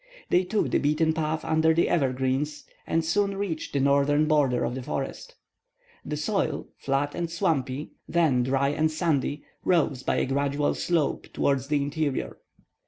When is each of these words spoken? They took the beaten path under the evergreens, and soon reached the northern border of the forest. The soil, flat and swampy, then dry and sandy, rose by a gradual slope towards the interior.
They 0.31 0.43
took 0.45 0.71
the 0.71 0.79
beaten 0.79 1.13
path 1.13 1.45
under 1.45 1.75
the 1.75 1.87
evergreens, 1.87 2.63
and 2.87 3.05
soon 3.05 3.37
reached 3.37 3.73
the 3.73 3.79
northern 3.79 4.25
border 4.25 4.63
of 4.63 4.73
the 4.73 4.81
forest. 4.81 5.35
The 6.03 6.17
soil, 6.17 6.69
flat 6.79 7.13
and 7.13 7.29
swampy, 7.29 7.91
then 8.09 8.41
dry 8.41 8.69
and 8.69 8.89
sandy, 8.89 9.43
rose 9.63 10.01
by 10.01 10.15
a 10.15 10.25
gradual 10.25 10.73
slope 10.73 11.27
towards 11.33 11.67
the 11.67 11.83
interior. 11.83 12.39